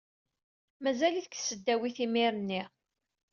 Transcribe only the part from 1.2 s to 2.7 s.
deg tesdawit imir-nni.